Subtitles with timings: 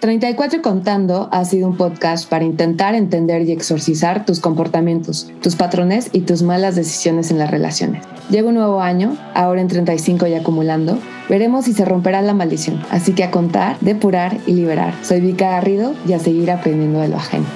[0.00, 6.08] 34 Contando ha sido un podcast para intentar entender y exorcizar tus comportamientos, tus patrones
[6.12, 8.02] y tus malas decisiones en las relaciones.
[8.30, 10.98] Llega un nuevo año, ahora en 35 y acumulando.
[11.28, 12.82] Veremos si se romperá la maldición.
[12.90, 14.94] Así que a contar, depurar y liberar.
[15.02, 17.46] Soy Vika Garrido y a seguir aprendiendo de lo ajeno.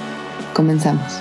[0.53, 1.19] Comenzamos.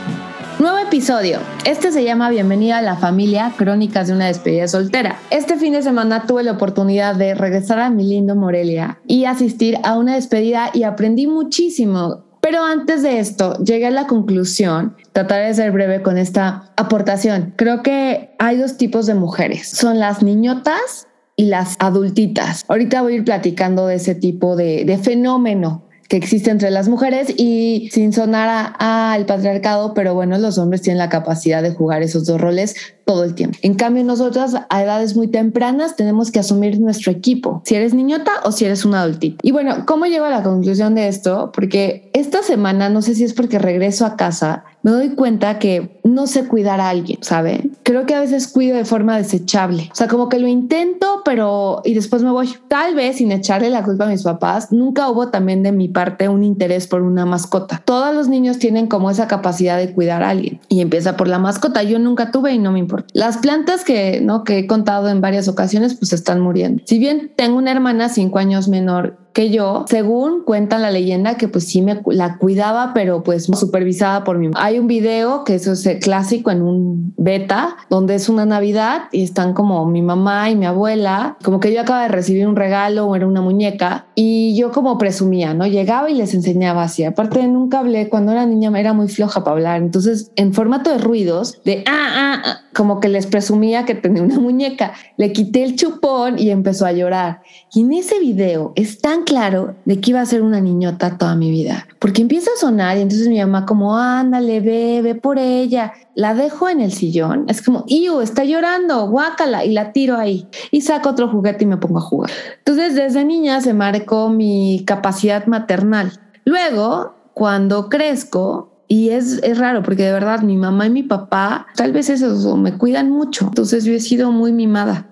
[0.61, 1.41] Nuevo episodio.
[1.65, 5.19] Este se llama Bienvenida a la familia, crónicas de una despedida soltera.
[5.31, 9.79] Este fin de semana tuve la oportunidad de regresar a mi lindo Morelia y asistir
[9.83, 12.25] a una despedida y aprendí muchísimo.
[12.41, 17.53] Pero antes de esto, llegué a la conclusión, trataré de ser breve con esta aportación.
[17.57, 19.69] Creo que hay dos tipos de mujeres.
[19.69, 22.65] Son las niñotas y las adultitas.
[22.69, 26.89] Ahorita voy a ir platicando de ese tipo de, de fenómeno que existe entre las
[26.89, 32.03] mujeres y sin sonar al patriarcado, pero bueno, los hombres tienen la capacidad de jugar
[32.03, 33.59] esos dos roles todo el tiempo.
[33.63, 38.33] En cambio, nosotras a edades muy tempranas tenemos que asumir nuestro equipo, si eres niñota
[38.45, 39.37] o si eres un adultito.
[39.43, 41.53] Y bueno, ¿cómo llego a la conclusión de esto?
[41.55, 45.99] Porque esta semana, no sé si es porque regreso a casa, me doy cuenta que
[46.05, 47.71] no sé cuidar a alguien, ¿sabe?
[47.83, 49.89] Creo que a veces cuido de forma desechable.
[49.93, 52.51] O sea, como que lo intento, pero y después me voy.
[52.69, 56.29] Tal vez sin echarle la culpa a mis papás, nunca hubo también de mi parte
[56.29, 57.83] un interés por una mascota.
[57.85, 61.39] Todos los niños tienen como esa capacidad de cuidar a alguien y empieza por la
[61.39, 61.83] mascota.
[61.83, 64.45] Yo nunca tuve y no me importa las plantas que, ¿no?
[64.45, 66.83] que he contado en varias ocasiones, pues están muriendo.
[66.87, 71.49] Si bien tengo una hermana cinco años menor que yo, según cuenta la leyenda que
[71.49, 75.73] pues sí me la cuidaba, pero pues supervisada por mi Hay un video que eso
[75.73, 80.57] es clásico en un beta, donde es una Navidad y están como mi mamá y
[80.57, 84.57] mi abuela, como que yo acaba de recibir un regalo o era una muñeca y
[84.57, 85.67] yo como presumía, ¿no?
[85.67, 87.03] Llegaba y les enseñaba así.
[87.03, 90.99] Aparte nunca hablé, cuando era niña era muy floja para hablar, entonces en formato de
[90.99, 95.65] ruidos, de ah, ah, ah, como que les presumía que tenía una muñeca, le quité
[95.65, 97.43] el chupón y empezó a llorar.
[97.73, 101.35] Y en ese video es tan claro de que iba a ser una niñota toda
[101.35, 105.39] mi vida, porque empieza a sonar y entonces mi mamá como, ándale, ve, ve por
[105.39, 105.93] ella.
[106.15, 108.21] La dejo en el sillón, es como, ¡iu!
[108.21, 110.47] Está llorando, guácala, y la tiro ahí.
[110.71, 112.31] Y saco otro juguete y me pongo a jugar.
[112.59, 116.13] Entonces, desde niña se marcó mi capacidad maternal.
[116.45, 121.67] Luego, cuando crezco, y es, es, raro porque de verdad mi mamá y mi papá
[121.75, 123.47] tal vez eso me cuidan mucho.
[123.47, 125.09] Entonces yo he sido muy mimada.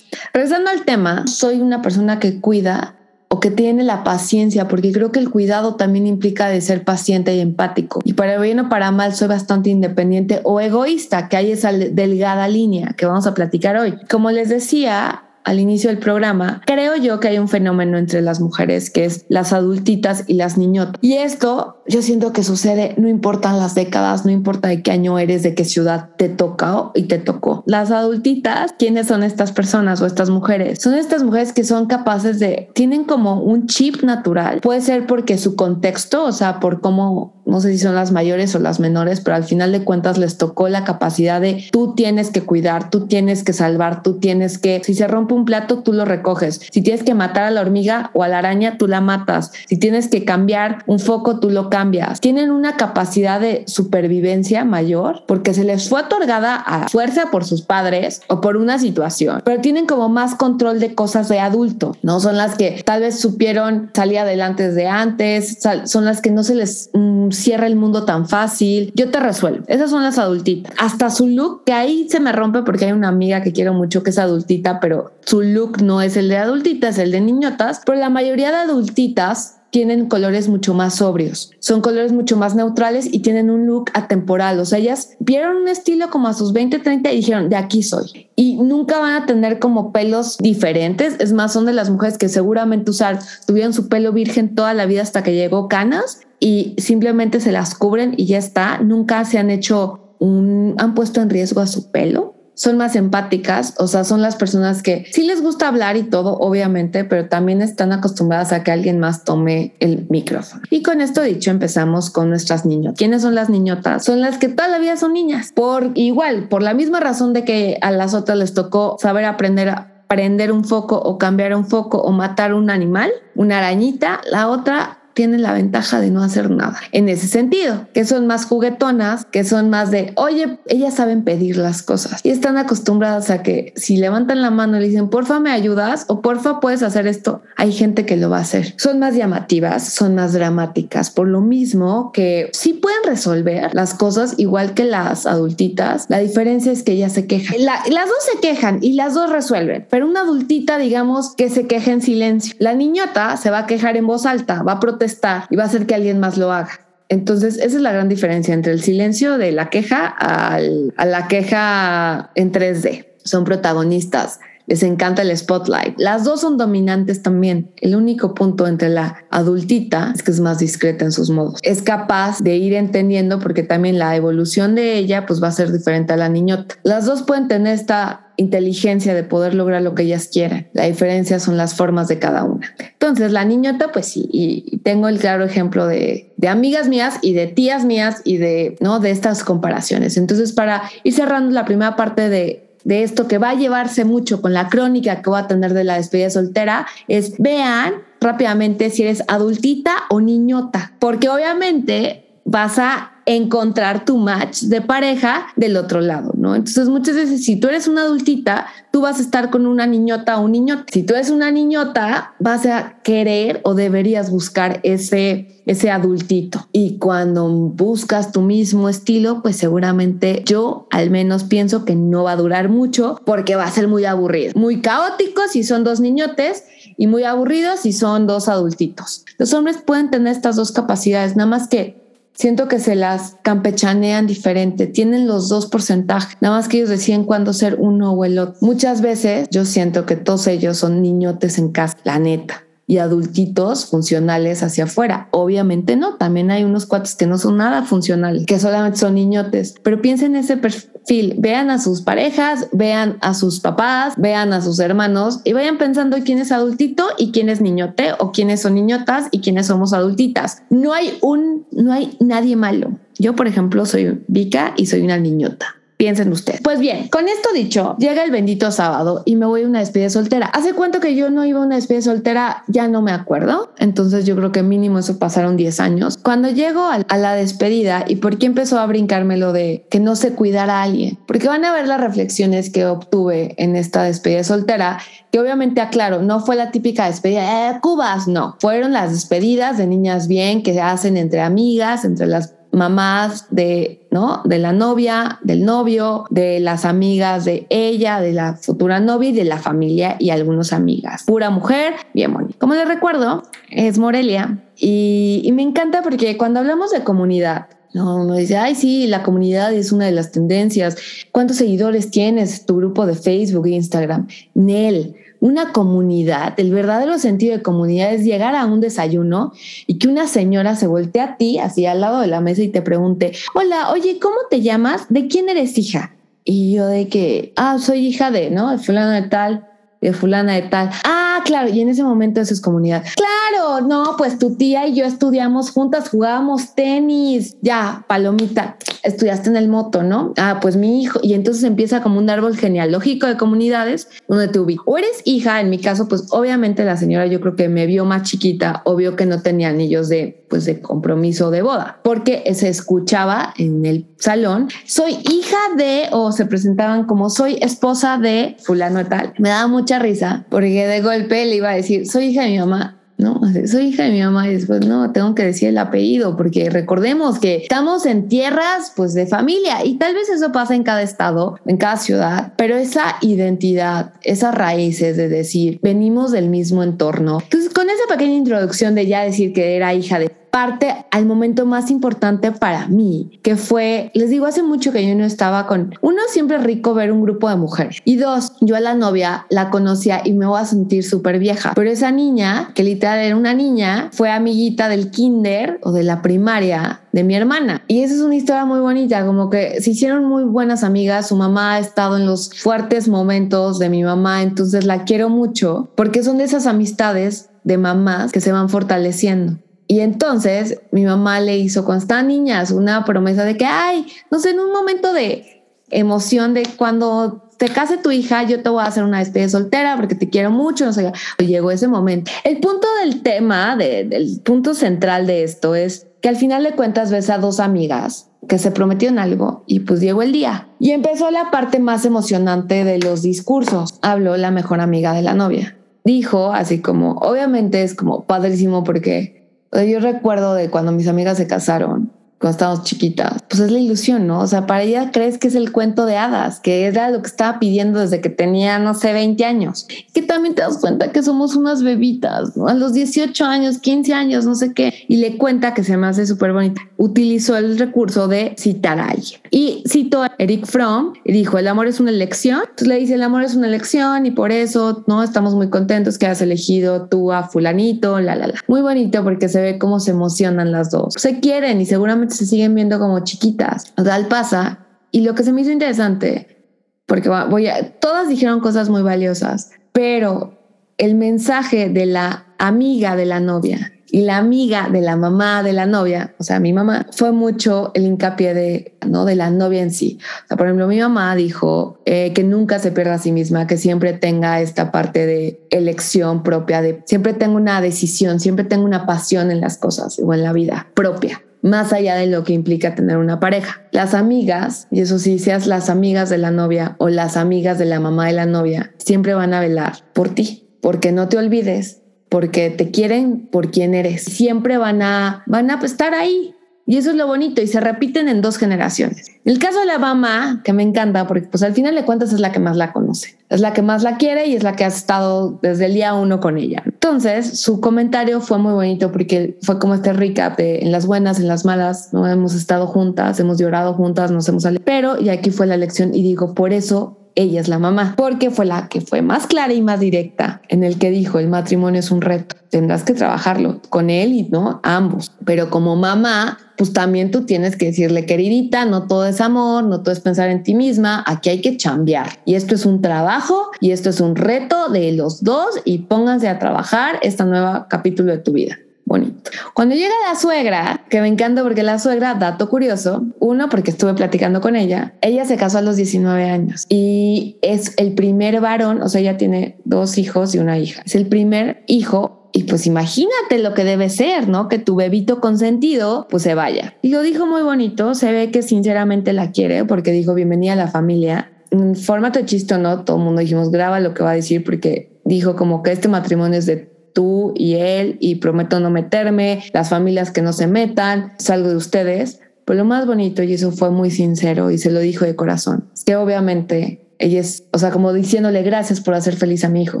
[0.32, 2.97] Regresando al tema, soy una persona que cuida
[3.28, 7.34] o que tiene la paciencia, porque creo que el cuidado también implica de ser paciente
[7.36, 8.00] y empático.
[8.04, 12.48] Y para bien o para mal soy bastante independiente o egoísta, que hay esa delgada
[12.48, 13.94] línea que vamos a platicar hoy.
[14.10, 18.38] Como les decía, al inicio del programa, creo yo que hay un fenómeno entre las
[18.38, 20.96] mujeres que es las adultitas y las niñotas.
[21.00, 25.18] Y esto yo siento que sucede, no importan las décadas, no importa de qué año
[25.18, 27.62] eres, de qué ciudad te toca y te tocó.
[27.66, 30.80] Las adultitas, ¿quiénes son estas personas o estas mujeres?
[30.82, 34.60] Son estas mujeres que son capaces de, tienen como un chip natural.
[34.60, 38.54] Puede ser porque su contexto, o sea, por cómo no sé si son las mayores
[38.54, 42.30] o las menores, pero al final de cuentas les tocó la capacidad de tú tienes
[42.30, 45.94] que cuidar, tú tienes que salvar, tú tienes que, si se rompe un plato, tú
[45.94, 46.60] lo recoges.
[46.70, 49.52] Si tienes que matar a la hormiga o a la araña, tú la matas.
[49.66, 52.20] Si tienes que cambiar un foco, tú lo cambias.
[52.20, 57.62] Tienen una capacidad de supervivencia mayor porque se les fue otorgada a fuerza por sus
[57.62, 62.20] padres o por una situación, pero tienen como más control de cosas de adulto, ¿no?
[62.20, 66.54] Son las que tal vez supieron salir adelante desde antes, son las que no se
[66.54, 66.90] les...
[66.92, 68.92] Mm, cierra el mundo tan fácil.
[68.94, 69.64] Yo te resuelvo.
[69.68, 70.72] Esas son las adultitas.
[70.78, 74.02] Hasta su look, que ahí se me rompe porque hay una amiga que quiero mucho
[74.02, 77.80] que es adultita, pero su look no es el de adultitas, es el de niñotas.
[77.84, 83.08] Pero la mayoría de adultitas tienen colores mucho más sobrios, son colores mucho más neutrales
[83.12, 84.58] y tienen un look atemporal.
[84.60, 87.82] O sea, ellas vieron un estilo como a sus 20, 30 y dijeron, de aquí
[87.82, 88.30] soy.
[88.34, 91.16] Y nunca van a tener como pelos diferentes.
[91.18, 94.86] Es más, son de las mujeres que seguramente usar, tuvieron su pelo virgen toda la
[94.86, 98.78] vida hasta que llegó canas y simplemente se las cubren y ya está.
[98.78, 102.34] Nunca se han hecho un, han puesto en riesgo a su pelo.
[102.54, 106.36] Son más empáticas, o sea, son las personas que sí les gusta hablar y todo,
[106.38, 110.62] obviamente, pero también están acostumbradas a que alguien más tome el micrófono.
[110.68, 112.94] Y con esto dicho, empezamos con nuestras niñas.
[112.96, 114.04] ¿Quiénes son las niñotas?
[114.04, 115.52] Son las que toda la vida son niñas.
[115.54, 119.68] Por igual, por la misma razón de que a las otras les tocó saber aprender
[119.68, 124.48] a prender un foco o cambiar un foco o matar un animal, una arañita, la
[124.48, 126.78] otra tienen la ventaja de no hacer nada.
[126.92, 131.56] En ese sentido, que son más juguetonas, que son más de, oye, ellas saben pedir
[131.56, 135.40] las cosas y están acostumbradas a que si levantan la mano y le dicen, porfa,
[135.40, 138.74] me ayudas o porfa, puedes hacer esto, hay gente que lo va a hacer.
[138.76, 144.34] Son más llamativas, son más dramáticas, por lo mismo que sí pueden resolver las cosas
[144.36, 146.06] igual que las adultitas.
[146.08, 147.56] La diferencia es que ellas se quejan.
[147.58, 151.90] las dos se quejan y las dos resuelven, pero una adultita, digamos, que se queja
[151.90, 152.54] en silencio.
[152.60, 155.64] La niñota se va a quejar en voz alta, va a protestar contestar y va
[155.64, 156.80] a hacer que alguien más lo haga.
[157.08, 161.26] Entonces, esa es la gran diferencia entre el silencio de la queja al, a la
[161.26, 163.06] queja en 3D.
[163.24, 165.98] Son protagonistas les encanta el spotlight.
[165.98, 167.72] Las dos son dominantes también.
[167.80, 171.58] El único punto entre la adultita es que es más discreta en sus modos.
[171.62, 175.72] Es capaz de ir entendiendo porque también la evolución de ella pues va a ser
[175.72, 176.76] diferente a la niñota.
[176.82, 180.68] Las dos pueden tener esta inteligencia de poder lograr lo que ellas quieren.
[180.72, 182.72] La diferencia son las formas de cada una.
[182.78, 187.32] Entonces, la niñota, pues sí, y tengo el claro ejemplo de, de, amigas mías y
[187.32, 189.00] de tías mías y de, ¿no?
[189.00, 190.16] de estas comparaciones.
[190.16, 194.40] Entonces, para ir cerrando la primera parte de de esto que va a llevarse mucho
[194.40, 199.02] con la crónica que voy a tener de la despedida soltera es vean rápidamente si
[199.02, 206.00] eres adultita o niñota, porque obviamente vas a encontrar tu match de pareja del otro
[206.00, 206.54] lado, ¿no?
[206.54, 210.38] Entonces muchas veces si tú eres una adultita, tú vas a estar con una niñota
[210.38, 210.90] o un niñote.
[210.90, 216.68] Si tú eres una niñota, vas a querer o deberías buscar ese, ese adultito.
[216.72, 222.32] Y cuando buscas tu mismo estilo, pues seguramente yo al menos pienso que no va
[222.32, 224.54] a durar mucho porque va a ser muy aburrido.
[224.56, 226.64] Muy caótico si son dos niñotes
[226.96, 229.26] y muy aburridos si son dos adultitos.
[229.36, 232.07] Los hombres pueden tener estas dos capacidades, nada más que
[232.38, 237.24] siento que se las campechanean diferente, tienen los dos porcentajes, nada más que ellos deciden
[237.24, 238.56] cuándo ser uno o el otro.
[238.60, 243.84] Muchas veces yo siento que todos ellos son niñotes en casa, la neta y adultitos
[243.84, 245.28] funcionales hacia afuera.
[245.30, 249.74] Obviamente no, también hay unos cuates que no son nada funcionales, que solamente son niñotes,
[249.82, 250.56] pero piensen en ese
[250.98, 255.78] perfil, vean a sus parejas, vean a sus papás, vean a sus hermanos y vayan
[255.78, 259.92] pensando quién es adultito y quién es niñote o quiénes son niñotas y quiénes somos
[259.92, 260.62] adultitas.
[260.70, 262.92] No hay un, no hay nadie malo.
[263.18, 265.77] Yo, por ejemplo, soy Vika y soy una niñota.
[265.98, 266.60] Piensen ustedes.
[266.62, 270.08] Pues bien, con esto dicho, llega el bendito sábado y me voy a una despedida
[270.10, 270.46] soltera.
[270.46, 272.62] ¿Hace cuánto que yo no iba a una despedida soltera?
[272.68, 273.72] Ya no me acuerdo.
[273.78, 276.16] Entonces yo creo que mínimo eso pasaron 10 años.
[276.16, 280.14] Cuando llego a la despedida y por qué empezó a brincarme lo de que no
[280.14, 284.44] se cuidara a alguien, porque van a ver las reflexiones que obtuve en esta despedida
[284.44, 285.00] soltera,
[285.32, 289.88] que obviamente aclaro, no fue la típica despedida de Cubas, no, fueron las despedidas de
[289.88, 294.40] niñas bien que se hacen entre amigas, entre las mamás de, ¿no?
[294.44, 299.32] De la novia, del novio, de las amigas de ella, de la futura novia y
[299.32, 301.24] de la familia y algunas amigas.
[301.24, 302.56] Pura mujer, bien bonita.
[302.58, 308.34] Como les recuerdo, es Morelia y, me encanta porque cuando hablamos de comunidad, no, uno
[308.34, 310.96] dice, ay, sí, la comunidad es una de las tendencias.
[311.32, 314.28] ¿Cuántos seguidores tienes tu grupo de Facebook e Instagram?
[314.54, 319.52] Nel una comunidad, el verdadero sentido de comunidad es llegar a un desayuno
[319.86, 322.68] y que una señora se voltee a ti, así al lado de la mesa y
[322.68, 325.06] te pregunte, hola, oye, ¿cómo te llamas?
[325.08, 326.14] ¿De quién eres hija?
[326.44, 328.70] Y yo de que, ah, soy hija de, ¿no?
[328.70, 329.66] De fulano de tal,
[330.00, 330.90] de fulana de tal.
[331.04, 333.04] Ah, claro, y en ese momento eso es comunidad.
[333.16, 333.37] Claro,
[333.86, 339.68] no, pues tu tía y yo estudiamos juntas, jugábamos tenis, ya, palomita, estudiaste en el
[339.68, 340.32] moto, ¿no?
[340.36, 344.58] Ah, pues mi hijo, y entonces empieza como un árbol genealógico de comunidades donde te
[344.58, 344.84] ubicas.
[344.86, 348.04] O eres hija, en mi caso, pues obviamente la señora yo creo que me vio
[348.04, 352.68] más chiquita, obvio que no tenía anillos de, pues de compromiso de boda, porque se
[352.68, 359.04] escuchaba en el salón, soy hija de, o se presentaban como soy esposa de fulano
[359.06, 359.34] tal.
[359.38, 362.58] Me daba mucha risa porque de golpe le iba a decir, soy hija de mi
[362.58, 363.40] mamá ¿no?
[363.66, 367.38] Soy hija de mi mamá y después no, tengo que decir el apellido porque recordemos
[367.38, 371.58] que estamos en tierras pues de familia y tal vez eso pasa en cada estado,
[371.66, 377.40] en cada ciudad, pero esa identidad, esas raíces de decir venimos del mismo entorno.
[377.42, 381.66] Entonces con esa pequeña introducción de ya decir que era hija de parte al momento
[381.66, 385.94] más importante para mí, que fue, les digo, hace mucho que yo no estaba con,
[386.00, 389.70] uno, siempre rico ver un grupo de mujeres, y dos, yo a la novia la
[389.70, 393.54] conocía y me voy a sentir súper vieja, pero esa niña, que literal era una
[393.54, 397.84] niña, fue amiguita del kinder o de la primaria de mi hermana.
[397.86, 401.36] Y esa es una historia muy bonita, como que se hicieron muy buenas amigas, su
[401.36, 406.24] mamá ha estado en los fuertes momentos de mi mamá, entonces la quiero mucho, porque
[406.24, 409.58] son de esas amistades de mamás que se van fortaleciendo.
[409.88, 414.38] Y entonces mi mamá le hizo cuando estaban niñas una promesa de que, ay, no
[414.38, 418.82] sé, en un momento de emoción de cuando te case tu hija, yo te voy
[418.82, 422.30] a hacer una despedida soltera porque te quiero mucho, no sé, llegó ese momento.
[422.44, 427.10] El punto del tema, del punto central de esto es que al final de cuentas
[427.10, 430.68] ves a dos amigas que se prometieron algo y pues llegó el día.
[430.78, 433.98] Y empezó la parte más emocionante de los discursos.
[434.02, 435.76] Habló la mejor amiga de la novia.
[436.04, 439.37] Dijo así como, obviamente es como padrísimo porque
[439.72, 444.28] yo recuerdo de cuando mis amigas se casaron cuando estábamos chiquitas, pues es la ilusión,
[444.28, 444.40] ¿no?
[444.40, 447.26] O sea, para ella crees que es el cuento de hadas, que era lo que
[447.26, 449.88] estaba pidiendo desde que tenía, no sé, 20 años.
[450.14, 452.68] Que también te das cuenta que somos unas bebitas, ¿no?
[452.68, 454.94] A los 18 años, 15 años, no sé qué.
[455.08, 456.80] Y le cuenta que se me hace súper bonita.
[456.96, 459.40] Utilizó el recurso de citar a alguien.
[459.50, 462.60] Y citó a Eric Fromm y dijo, el amor es una elección.
[462.62, 465.22] Entonces le dice, el amor es una elección y por eso, ¿no?
[465.22, 468.54] Estamos muy contentos que has elegido tú a fulanito, la, la, la.
[468.66, 471.14] Muy bonito porque se ve cómo se emocionan las dos.
[471.16, 473.94] Se quieren y seguramente se siguen viendo como chiquitas.
[473.94, 474.86] Tal pasa.
[475.10, 476.64] Y lo que se me hizo interesante,
[477.06, 477.68] porque voy
[478.00, 480.58] todas dijeron cosas muy valiosas, pero
[480.98, 485.72] el mensaje de la amiga de la novia y la amiga de la mamá de
[485.72, 489.24] la novia, o sea, mi mamá, fue mucho el hincapié de, ¿no?
[489.24, 490.18] de la novia en sí.
[490.44, 493.66] O sea, por ejemplo, mi mamá dijo eh, que nunca se pierda a sí misma,
[493.66, 498.84] que siempre tenga esta parte de elección propia, de siempre tenga una decisión, siempre tenga
[498.84, 502.52] una pasión en las cosas o en la vida propia más allá de lo que
[502.52, 503.82] implica tener una pareja.
[503.90, 507.84] Las amigas, y eso sí, seas las amigas de la novia o las amigas de
[507.84, 512.02] la mamá de la novia, siempre van a velar por ti, porque no te olvides,
[512.28, 514.24] porque te quieren por quien eres.
[514.24, 516.54] Siempre van a, van a estar ahí
[516.88, 519.30] y eso es lo bonito y se repiten en dos generaciones.
[519.44, 522.40] El caso de la mamá, que me encanta porque pues al final de cuentas es
[522.40, 524.84] la que más la conoce, es la que más la quiere y es la que
[524.84, 526.82] ha estado desde el día uno con ella.
[526.86, 531.38] Entonces su comentario fue muy bonito porque fue como este recap de en las buenas,
[531.38, 535.28] en las malas, no hemos estado juntas, hemos llorado juntas, nos hemos salido, pero y
[535.28, 538.88] aquí fue la lección y digo, por eso ella es la mamá, porque fue la
[538.88, 542.20] que fue más clara y más directa en el que dijo, el matrimonio es un
[542.20, 547.46] reto, tendrás que trabajarlo con él y no ambos, pero como mamá, pues también tú
[547.46, 551.22] tienes que decirle, queridita, no todo es amor, no todo es pensar en ti misma,
[551.26, 552.28] aquí hay que chambear.
[552.44, 556.48] Y esto es un trabajo y esto es un reto de los dos y pónganse
[556.48, 558.76] a trabajar este nuevo capítulo de tu vida
[559.08, 559.50] bonito.
[559.74, 564.14] Cuando llega la suegra, que me encanta porque la suegra, dato curioso, uno, porque estuve
[564.14, 569.02] platicando con ella, ella se casó a los 19 años y es el primer varón,
[569.02, 572.86] o sea, ella tiene dos hijos y una hija, es el primer hijo y pues
[572.86, 574.68] imagínate lo que debe ser, ¿no?
[574.68, 576.94] Que tu bebito consentido pues se vaya.
[577.02, 580.76] Y lo dijo muy bonito, se ve que sinceramente la quiere porque dijo bienvenida a
[580.76, 581.50] la familia.
[581.70, 584.64] En formato de chiste no, todo el mundo dijimos graba lo que va a decir
[584.64, 589.62] porque dijo como que este matrimonio es de tú y él y prometo no meterme,
[589.72, 592.40] las familias que no se metan, es algo de ustedes.
[592.64, 595.88] Pero lo más bonito, y eso fue muy sincero y se lo dijo de corazón,
[596.04, 600.00] que obviamente ella es, o sea, como diciéndole gracias por hacer feliz a mi hijo.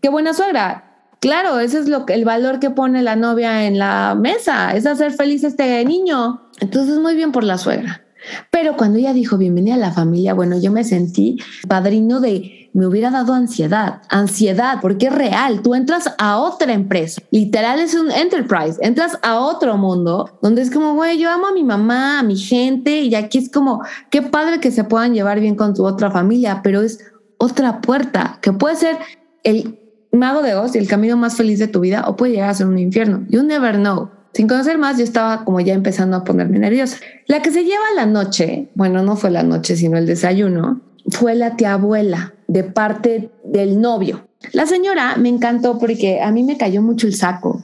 [0.00, 0.88] Qué buena suegra.
[1.20, 4.86] Claro, ese es lo que, el valor que pone la novia en la mesa, es
[4.86, 6.48] hacer feliz este niño.
[6.60, 8.02] Entonces, muy bien por la suegra.
[8.50, 11.38] Pero cuando ella dijo bienvenida a la familia, bueno, yo me sentí
[11.68, 17.20] padrino de, me hubiera dado ansiedad, ansiedad, porque es real, tú entras a otra empresa,
[17.30, 21.52] literal es un enterprise, entras a otro mundo donde es como, güey, yo amo a
[21.52, 25.40] mi mamá, a mi gente, y aquí es como, qué padre que se puedan llevar
[25.40, 26.98] bien con tu otra familia, pero es
[27.38, 28.98] otra puerta que puede ser
[29.42, 29.78] el
[30.12, 32.54] mago de Oz y el camino más feliz de tu vida o puede llegar a
[32.54, 33.24] ser un infierno.
[33.28, 34.10] You never know.
[34.32, 36.98] Sin conocer más, yo estaba como ya empezando a ponerme nerviosa.
[37.26, 41.34] La que se lleva la noche, bueno, no fue la noche, sino el desayuno, fue
[41.34, 44.26] la tía abuela de parte del novio.
[44.52, 47.62] La señora me encantó porque a mí me cayó mucho el saco.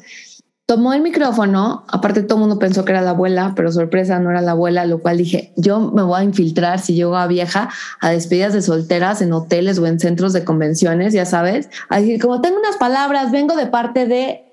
[0.67, 4.31] Tomó el micrófono, aparte todo el mundo pensó que era la abuela, pero sorpresa, no
[4.31, 7.71] era la abuela, lo cual dije, yo me voy a infiltrar si llego a vieja
[8.01, 12.21] a despedidas de solteras en hoteles o en centros de convenciones, ya sabes, a decir,
[12.21, 14.48] como tengo unas palabras, vengo de parte de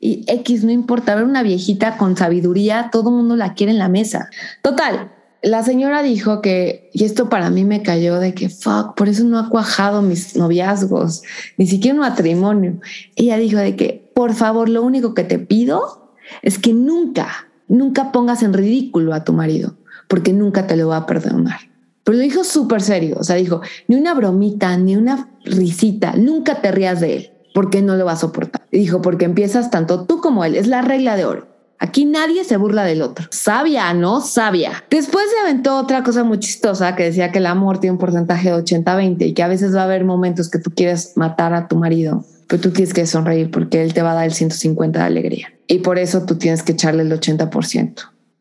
[0.00, 3.90] y X, no importa, ver una viejita con sabiduría, todo mundo la quiere en la
[3.90, 4.30] mesa.
[4.62, 9.10] Total, la señora dijo que, y esto para mí me cayó de que, fuck, por
[9.10, 11.22] eso no ha cuajado mis noviazgos,
[11.58, 12.80] ni siquiera un matrimonio.
[13.14, 18.10] Ella dijo de que, por favor, lo único que te pido es que nunca, nunca
[18.10, 19.76] pongas en ridículo a tu marido,
[20.08, 21.60] porque nunca te lo va a perdonar.
[22.04, 26.62] Pero lo dijo súper serio, o sea, dijo, ni una bromita, ni una risita, nunca
[26.62, 28.62] te rías de él porque no lo va a soportar.
[28.70, 31.50] dijo, porque empiezas tanto tú como él, es la regla de oro.
[31.82, 33.26] Aquí nadie se burla del otro.
[33.30, 34.20] Sabia, ¿no?
[34.20, 34.84] Sabia.
[34.90, 38.50] Después se aventó otra cosa muy chistosa que decía que el amor tiene un porcentaje
[38.50, 41.68] de 80-20 y que a veces va a haber momentos que tú quieres matar a
[41.68, 44.98] tu marido, pero tú tienes que sonreír porque él te va a dar el 150
[44.98, 45.54] de alegría.
[45.66, 47.94] Y por eso tú tienes que echarle el 80%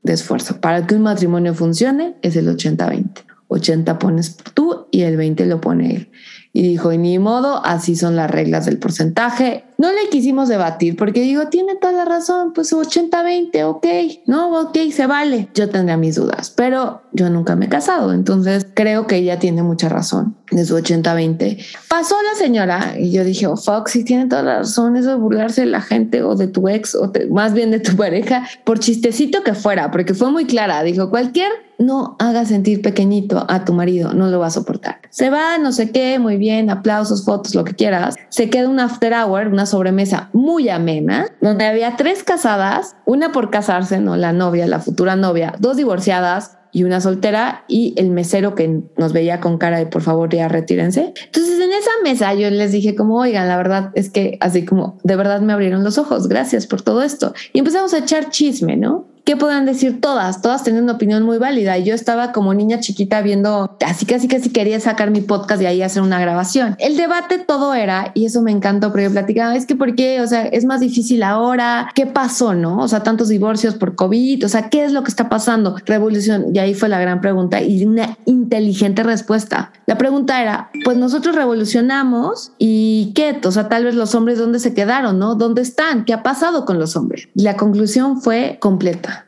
[0.03, 0.59] de esfuerzo.
[0.59, 3.23] Para que un matrimonio funcione es el 80-20.
[3.47, 6.12] 80 pones tú y el 20 lo pone él.
[6.51, 10.98] Y dijo, y ni modo, así son las reglas del porcentaje, no le quisimos debatir
[10.98, 13.86] porque digo, tiene toda la razón, pues 80-20, ok,
[14.25, 15.48] no, ok, se vale.
[15.53, 19.62] Yo tendría mis dudas, pero yo nunca me he casado, entonces creo que ella tiene
[19.62, 21.63] mucha razón de su 80-20.
[21.88, 25.15] Pasó la señora y yo dije, oh, Fox, si tiene toda la razón, eso de
[25.15, 28.79] burlarse de la gente o de tu ex o más bien de tu pareja, por
[28.79, 33.74] chistecito que fuera, porque fue muy clara, dijo, cualquier no haga sentir pequeñito a tu
[33.74, 34.78] marido, no lo va a soportar.
[35.09, 38.15] Se va, no sé qué, muy bien, aplausos, fotos, lo que quieras.
[38.29, 43.50] Se queda un after hour, una sobremesa muy amena, donde había tres casadas, una por
[43.50, 48.55] casarse, no la novia, la futura novia, dos divorciadas, y una soltera y el mesero
[48.55, 51.13] que nos veía con cara de por favor ya retírense.
[51.25, 54.98] Entonces en esa mesa yo les dije como, oigan, la verdad es que así como
[55.03, 57.33] de verdad me abrieron los ojos, gracias por todo esto.
[57.53, 59.07] Y empezamos a echar chisme, ¿no?
[59.29, 60.41] ¿Qué podrán decir todas?
[60.41, 61.77] Todas tienen una opinión muy válida.
[61.77, 65.67] Y yo estaba como niña chiquita viendo, así casi casi quería sacar mi podcast y
[65.67, 66.75] ahí hacer una grabación.
[66.79, 70.19] El debate todo era, y eso me encantó, porque yo platicaba, es que por qué,
[70.21, 72.79] o sea, es más difícil ahora, ¿qué pasó, no?
[72.79, 75.75] O sea, tantos divorcios por COVID, o sea, ¿qué es lo que está pasando?
[75.86, 79.71] Revolución, y ahí fue la gran pregunta y una inteligente respuesta.
[79.86, 83.39] La pregunta era, pues nosotros revolucionamos y ¿qué?
[83.45, 85.36] O sea, tal vez los hombres, ¿dónde se quedaron, no?
[85.36, 86.03] ¿Dónde están?
[86.05, 87.29] ¿Qué ha pasado con los hombres?
[87.36, 89.18] La conclusión fue completa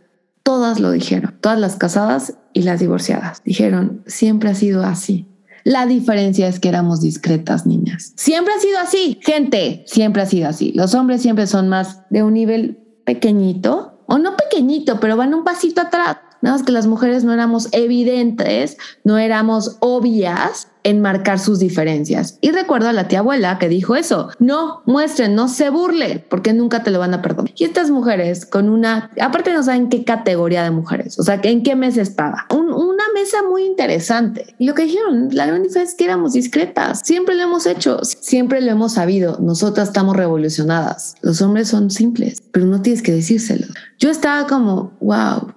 [0.43, 3.41] Todas lo dijeron, todas las casadas y las divorciadas.
[3.43, 5.27] Dijeron, siempre ha sido así.
[5.63, 8.13] La diferencia es que éramos discretas niñas.
[8.15, 10.71] Siempre ha sido así, gente, siempre ha sido así.
[10.73, 15.43] Los hombres siempre son más de un nivel pequeñito, o no pequeñito, pero van un
[15.43, 16.17] pasito atrás.
[16.41, 22.37] Nada más que las mujeres no éramos evidentes, no éramos obvias en marcar sus diferencias.
[22.41, 26.53] Y recuerdo a la tía abuela que dijo eso, no muestren, no se burlen, porque
[26.53, 27.53] nunca te lo van a perdonar.
[27.55, 31.63] Y estas mujeres con una, aparte no saben qué categoría de mujeres, o sea, en
[31.63, 32.45] qué mesa estaba.
[32.49, 34.55] una mesa muy interesante.
[34.57, 37.99] Y lo que dijeron, la gran diferencia es que éramos discretas, siempre lo hemos hecho,
[38.03, 41.15] siempre lo hemos sabido, nosotras estamos revolucionadas.
[41.21, 43.67] Los hombres son simples, pero no tienes que decírselo.
[43.99, 45.53] Yo estaba como, wow,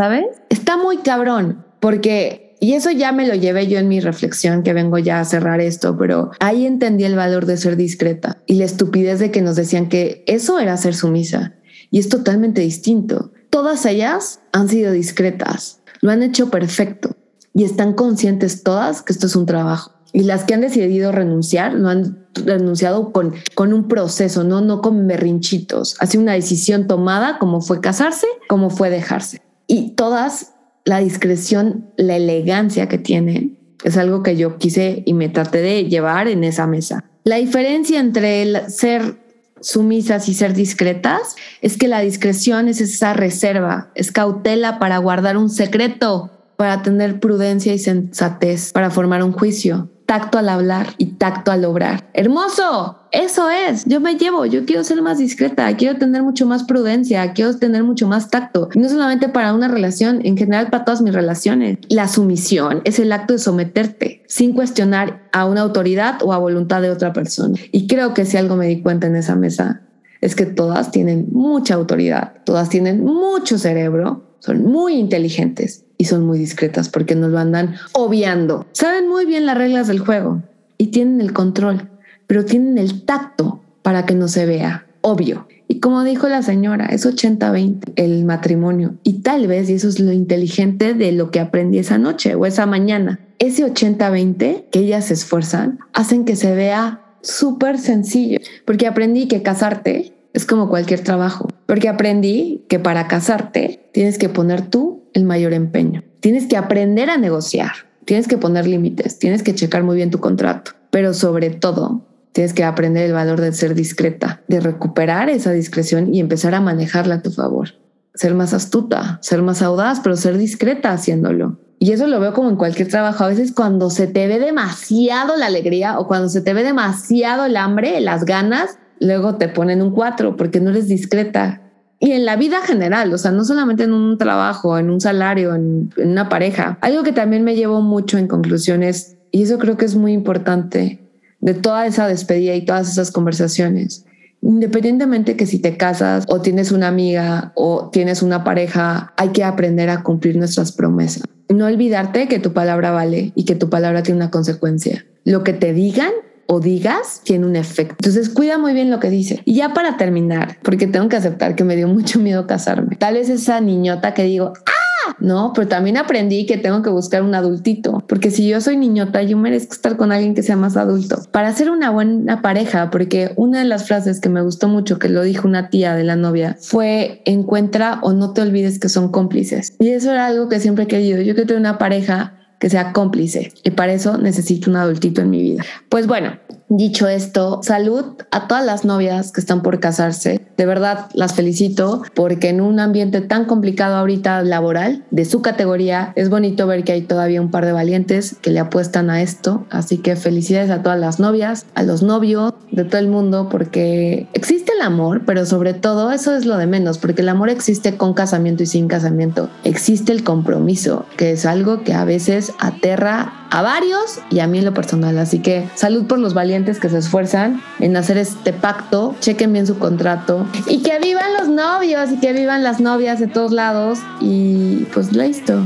[0.00, 0.24] ¿sabes?
[0.48, 4.72] Está muy cabrón, porque, y eso ya me lo llevé yo en mi reflexión, que
[4.72, 8.64] vengo ya a cerrar esto, pero ahí entendí el valor de ser discreta y la
[8.64, 11.52] estupidez de que nos decían que eso era ser sumisa.
[11.90, 13.32] Y es totalmente distinto.
[13.50, 17.14] Todas ellas han sido discretas, lo han hecho perfecto
[17.52, 19.92] y están conscientes todas que esto es un trabajo.
[20.14, 24.62] Y las que han decidido renunciar, lo han renunciado con, con un proceso, ¿no?
[24.62, 25.96] no con berrinchitos.
[26.00, 29.42] Ha sido una decisión tomada como fue casarse, como fue dejarse.
[29.70, 30.54] Y todas,
[30.84, 35.84] la discreción, la elegancia que tienen, es algo que yo quise y me traté de
[35.84, 37.04] llevar en esa mesa.
[37.22, 39.20] La diferencia entre el ser
[39.60, 45.36] sumisas y ser discretas es que la discreción es esa reserva, es cautela para guardar
[45.36, 51.06] un secreto, para tener prudencia y sensatez, para formar un juicio tacto al hablar y
[51.06, 52.10] tacto al obrar.
[52.14, 56.64] Hermoso, eso es, yo me llevo, yo quiero ser más discreta, quiero tener mucho más
[56.64, 58.70] prudencia, quiero tener mucho más tacto.
[58.74, 61.78] No solamente para una relación, en general para todas mis relaciones.
[61.88, 66.82] La sumisión es el acto de someterte sin cuestionar a una autoridad o a voluntad
[66.82, 67.54] de otra persona.
[67.70, 69.82] Y creo que si algo me di cuenta en esa mesa
[70.20, 76.24] es que todas tienen mucha autoridad, todas tienen mucho cerebro, son muy inteligentes y son
[76.24, 78.66] muy discretas porque nos lo andan obviando.
[78.72, 80.42] Saben muy bien las reglas del juego
[80.78, 81.90] y tienen el control,
[82.26, 85.46] pero tienen el tacto para que no se vea obvio.
[85.68, 88.94] Y como dijo la señora, es 80-20 el matrimonio.
[89.02, 92.46] Y tal vez, y eso es lo inteligente de lo que aprendí esa noche o
[92.46, 98.38] esa mañana, ese 80-20 que ellas se esfuerzan, hacen que se vea súper sencillo.
[98.64, 101.48] Porque aprendí que casarte es como cualquier trabajo.
[101.66, 106.02] Porque aprendí que para casarte tienes que poner tú el mayor empeño.
[106.20, 107.72] Tienes que aprender a negociar,
[108.04, 112.52] tienes que poner límites, tienes que checar muy bien tu contrato, pero sobre todo tienes
[112.52, 117.16] que aprender el valor de ser discreta, de recuperar esa discreción y empezar a manejarla
[117.16, 117.70] a tu favor.
[118.14, 121.58] Ser más astuta, ser más audaz, pero ser discreta haciéndolo.
[121.78, 123.24] Y eso lo veo como en cualquier trabajo.
[123.24, 127.46] A veces cuando se te ve demasiado la alegría o cuando se te ve demasiado
[127.46, 131.62] el hambre, las ganas, luego te ponen un cuatro porque no eres discreta
[132.02, 135.54] y en la vida general, o sea, no solamente en un trabajo, en un salario,
[135.54, 136.78] en, una pareja.
[136.80, 140.98] Algo que también me llevó mucho en conclusiones, y eso creo que es muy importante,
[141.40, 144.06] de toda esa despedida y todas esas conversaciones.
[144.40, 149.44] Independientemente que si te casas o tienes una amiga o tienes una pareja, hay que
[149.44, 151.24] aprender a cumplir nuestras promesas.
[151.50, 155.04] No olvidarte que tu palabra vale y que tu palabra tiene una consecuencia.
[155.24, 156.12] Lo que te digan
[156.50, 157.94] o digas tiene un efecto.
[158.00, 159.40] Entonces cuida muy bien lo que dice.
[159.44, 162.96] Y ya para terminar, porque tengo que aceptar que me dio mucho miedo casarme.
[162.96, 165.14] Tal vez esa niñota que digo, ¡ah!
[165.20, 169.22] No, pero también aprendí que tengo que buscar un adultito, porque si yo soy niñota,
[169.22, 171.18] yo merezco estar con alguien que sea más adulto.
[171.30, 175.08] Para ser una buena pareja, porque una de las frases que me gustó mucho, que
[175.08, 179.10] lo dijo una tía de la novia, fue encuentra o no te olvides que son
[179.10, 179.74] cómplices.
[179.78, 181.20] Y eso era algo que siempre he querido.
[181.20, 185.30] Yo quiero tener una pareja que sea cómplice y para eso necesito un adultito en
[185.30, 185.64] mi vida.
[185.88, 186.38] Pues bueno,
[186.70, 190.40] dicho esto, salud a todas las novias que están por casarse.
[190.56, 196.12] De verdad las felicito porque en un ambiente tan complicado ahorita laboral de su categoría
[196.14, 199.66] es bonito ver que hay todavía un par de valientes que le apuestan a esto.
[199.70, 204.28] Así que felicidades a todas las novias, a los novios de todo el mundo porque
[204.32, 207.96] existe el amor, pero sobre todo eso es lo de menos porque el amor existe
[207.96, 209.50] con casamiento y sin casamiento.
[209.64, 214.58] Existe el compromiso, que es algo que a veces aterra a varios y a mí
[214.58, 215.18] en lo personal.
[215.18, 219.14] Así que salud por los que se esfuerzan en hacer este pacto.
[219.20, 223.26] Chequen bien su contrato y que vivan los novios y que vivan las novias de
[223.26, 223.98] todos lados.
[224.20, 225.62] Y pues listo.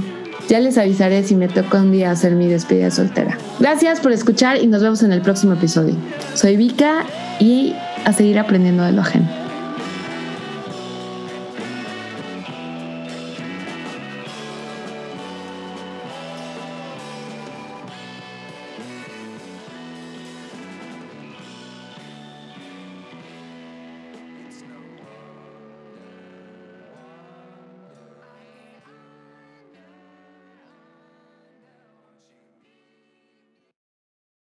[0.48, 3.38] Ya les avisaré si me toca un día hacer mi despedida soltera.
[3.60, 5.94] Gracias por escuchar y nos vemos en el próximo episodio.
[6.34, 7.04] Soy Vika
[7.40, 9.43] y a seguir aprendiendo de lo ajeno.